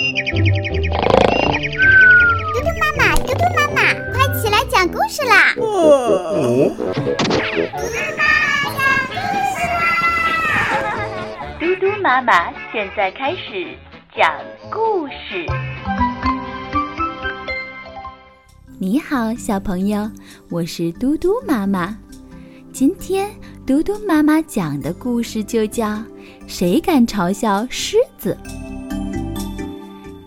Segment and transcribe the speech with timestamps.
[0.00, 0.16] 嘟嘟
[2.80, 5.52] 妈妈，嘟嘟妈妈，快起来讲故事啦！
[5.54, 5.68] 嘟嘟
[7.92, 8.24] 妈妈
[8.72, 9.12] 讲故
[9.52, 9.78] 事啦！
[11.60, 13.76] 嘟嘟妈妈现在开始
[14.16, 14.32] 讲
[14.70, 15.44] 故事。
[18.78, 20.10] 你好，小朋友，
[20.48, 21.98] 我是嘟嘟妈妈。
[22.72, 23.30] 今天
[23.66, 25.86] 嘟嘟妈妈讲的故事就叫
[26.46, 28.34] 《谁敢嘲笑狮子》。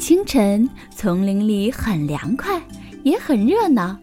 [0.00, 2.58] 清晨，丛林里很凉快，
[3.02, 3.94] 也很热闹。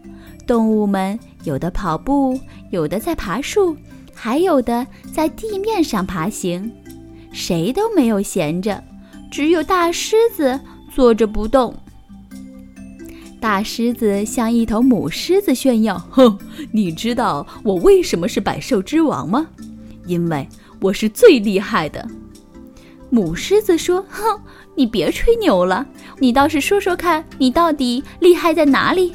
[0.46, 2.38] 动物们有的跑步，
[2.70, 3.76] 有的在爬树，
[4.14, 6.70] 还有的在地面上爬行。
[7.32, 8.80] 谁都没有闲着，
[9.28, 10.58] 只有大狮子
[10.94, 11.74] 坐着不动。
[13.40, 16.38] 大狮子向一头母狮子炫耀：“哼，
[16.70, 19.48] 你知道我为什么是百兽之王吗？
[20.06, 20.48] 因为
[20.80, 22.08] 我是最厉害的。”
[23.10, 24.40] 母狮子说：“哼，
[24.74, 25.86] 你别吹牛了，
[26.18, 29.14] 你倒是说说看，你到底厉害在哪里？”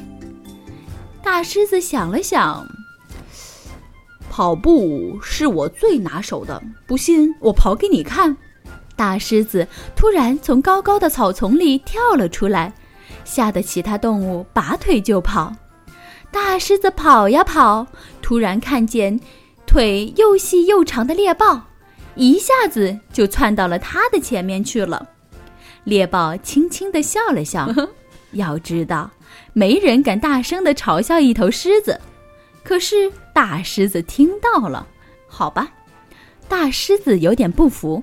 [1.22, 2.66] 大狮子想了想
[4.28, 8.36] ：“跑步是我最拿手的，不信我跑给你看。”
[8.96, 12.72] 大狮子突然从高高的草丛里跳了出来。
[13.24, 15.54] 吓得其他动物拔腿就跑，
[16.30, 17.86] 大狮子跑呀跑，
[18.20, 19.18] 突然看见
[19.66, 21.62] 腿又细又长的猎豹，
[22.16, 25.08] 一下子就窜到了他的前面去了。
[25.84, 27.68] 猎豹轻轻地笑了笑，
[28.32, 29.10] 要知道，
[29.52, 32.00] 没人敢大声地嘲笑一头狮子。
[32.62, 34.86] 可是大狮子听到了，
[35.28, 35.70] 好吧，
[36.48, 38.02] 大狮子有点不服，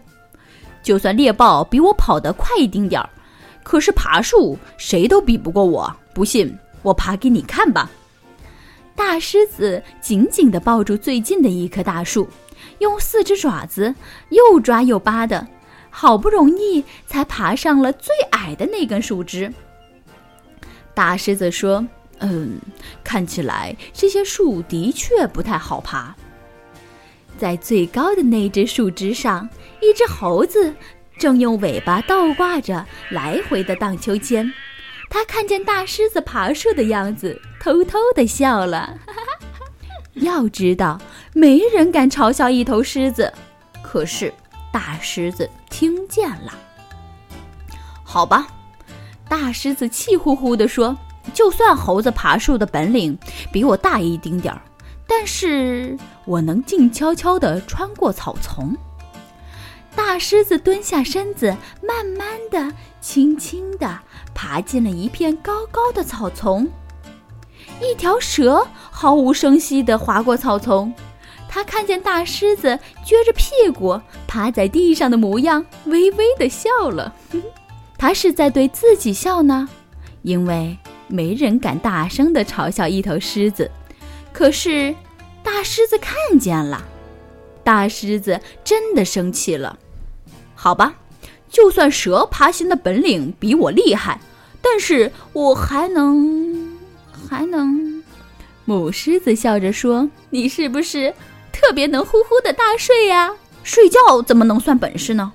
[0.84, 3.10] 就算猎豹比我跑得快一丁点儿。
[3.64, 7.90] 可是爬树谁都比不过我，不信我爬给你看吧。
[8.96, 12.28] 大狮子紧紧地抱住最近的一棵大树，
[12.80, 13.94] 用四只爪子
[14.30, 15.48] 又抓又扒的，
[15.90, 19.54] 好不容易才爬上了最矮的那根树枝。
[20.94, 21.86] 大狮子说
[22.20, 22.60] ：“嗯，
[23.04, 26.16] 看起来这些树的确不太好爬。”
[27.38, 29.50] 在最高的那只树枝上，
[29.82, 30.74] 一只猴子。
[31.18, 34.52] 正用尾巴倒挂着来回的荡秋千，
[35.08, 39.00] 他看见大狮子爬树的样子，偷偷的笑了。
[40.16, 41.00] 要知道，
[41.34, 43.32] 没人敢嘲笑一头狮子，
[43.82, 44.34] 可是
[44.72, 46.54] 大狮子听见了。
[48.04, 48.48] 好吧，
[49.30, 50.98] 大狮子气呼呼地说
[51.34, 53.18] ：“就算猴子爬树的本领
[53.52, 54.62] 比我大一丁点儿，
[55.08, 58.76] 但是我能静悄悄地穿过草丛。”
[59.96, 64.00] 大狮子蹲下身子，慢慢的、轻轻地
[64.34, 66.68] 爬进了一片高高的草丛。
[67.82, 70.94] 一条蛇毫无声息地划过草丛，
[71.54, 77.14] 它看见大狮子撅着屁股趴在地上的模样，微微地笑了。
[78.00, 79.68] 它是在对自己笑呢，
[80.22, 80.78] 因为
[81.10, 83.70] 没人敢大声地嘲笑一头狮子。
[84.32, 84.96] 可是，
[85.44, 86.86] 大狮子看见了。
[87.66, 89.78] 大狮子真的生气了，
[90.56, 90.96] 好吧，
[91.50, 94.22] 就算蛇爬行的本领比我厉害，
[94.62, 96.78] 但是我还能
[97.30, 98.02] 还能。
[98.64, 101.14] 母狮子笑着说：“你是不是
[101.62, 103.36] 特别能呼呼的大睡呀？
[103.64, 105.34] 睡觉怎么能算本事呢？”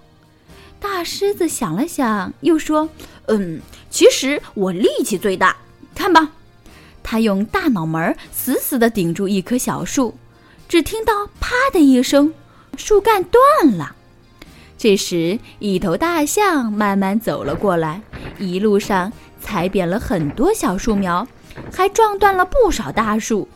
[0.80, 2.88] 大狮子想了想，又说
[3.28, 5.56] ：“嗯，其实我力气最大。
[5.94, 6.32] 看吧。”
[7.02, 10.16] 他用大脑门死死地顶住一棵小树。
[10.68, 12.34] 只听到“啪”的一声，
[12.76, 13.94] 树干断了。
[14.76, 18.02] 这时，一头大象慢慢走了过来，
[18.40, 21.26] 一路上踩扁了很多小树苗，
[21.72, 23.48] 还撞断了不少大树。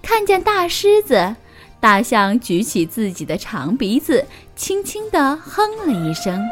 [0.00, 1.34] 看见大狮子，
[1.86, 4.26] 大象举起自己的长鼻子，
[4.56, 6.44] 轻轻地哼了一声。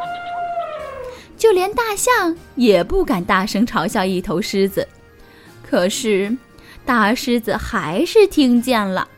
[1.36, 4.86] 就连大象也不敢大声嘲笑一头狮子，
[5.60, 6.36] 可是
[6.86, 9.08] 大狮子还是听见了。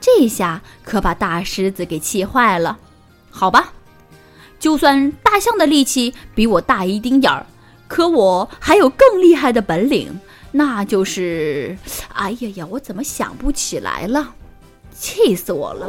[0.00, 2.76] 这下可把大狮子给气坏了。
[3.30, 3.72] 好吧，
[4.58, 7.46] 就算大象的力气比我大一丁点儿，
[7.86, 10.18] 可我还有更厉害的本领，
[10.50, 11.78] 那就是……
[12.14, 14.34] 哎呀呀，我怎么想不起来了？
[14.98, 15.88] 气死我了！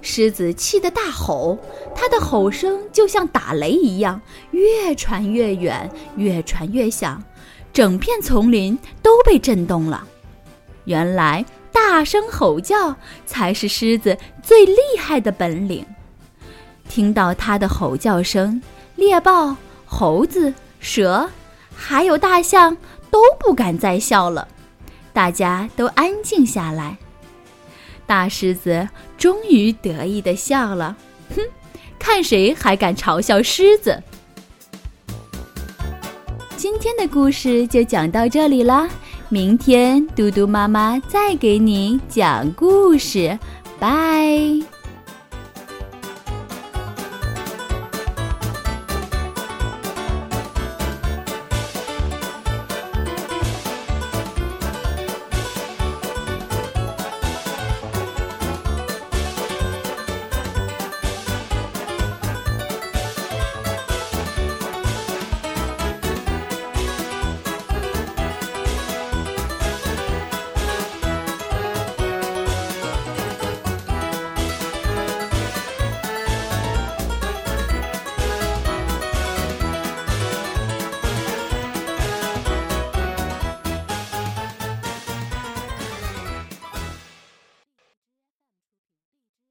[0.00, 1.58] 狮子气得大吼，
[1.94, 4.20] 它的吼声就像打雷一样，
[4.50, 7.22] 越传越远，越传越响，
[7.72, 10.04] 整片丛林都被震动了。
[10.84, 11.44] 原来。
[11.74, 12.94] 大声吼叫
[13.24, 15.84] 才是狮子最厉害的本领。
[16.86, 18.62] 听到它的吼叫声，
[18.96, 19.56] 猎豹、
[19.86, 21.28] 猴子、蛇，
[21.74, 22.76] 还有大象
[23.10, 24.46] 都不敢再笑了，
[25.14, 26.98] 大家都安静下来。
[28.06, 30.96] 大狮子终于得意地笑了。
[31.34, 31.42] 哼
[31.98, 34.02] 看谁还敢嘲笑狮子。
[36.56, 38.88] 今天的故事就讲到这里啦。
[39.28, 43.38] 明天嘟嘟妈妈再给你讲故事。
[43.80, 44.71] 拜。